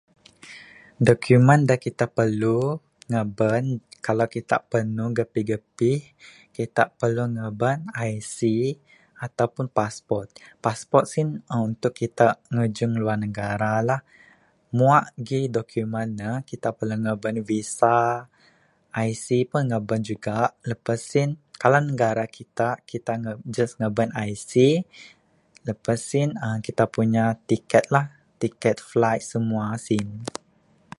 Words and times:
Document 1.09 1.61
da 1.69 1.75
kita 1.85 2.05
perlu 2.17 2.57
ngaban 3.11 3.63
kalau 4.05 4.27
kita 4.35 4.57
panu 4.71 5.05
gapih 5.17 5.43
gapih 5.51 5.99
kita 6.57 6.83
perlu 6.99 7.23
ngaban 7.37 7.79
IC 8.13 8.37
ato 9.25 9.45
pun 9.55 9.65
passport. 9.77 10.27
Passport 10.65 11.05
sien 11.11 11.27
untuk 11.67 11.91
kita 12.01 12.27
ngajung 12.53 12.93
luar 13.01 13.17
negara 13.25 13.73
lah 13.89 14.01
mua 14.77 14.97
gih 15.27 15.45
document 15.57 16.09
ne 16.21 16.31
kita 16.49 16.69
perlu 16.77 16.95
ngaban 17.03 17.35
VISA, 17.49 17.99
IC 19.09 19.25
pun 19.49 19.63
taban 19.73 20.01
juga 20.09 20.37
lepas 20.69 21.01
en. 21.21 21.29
Kalau 21.61 21.77
negara 21.89 22.25
kita, 22.37 22.69
Kita 22.91 23.11
ngaban 23.21 23.45
just 23.55 23.73
ngaban 23.79 24.09
IC 24.31 24.53
lepas 25.69 26.01
en 26.21 26.29
kita 26.67 26.83
punya 26.95 27.25
ticket 27.49 27.85
lah, 27.95 28.07
ticket 28.41 28.77
flight 28.89 29.21
semua 29.31 29.67
sin 29.85 30.09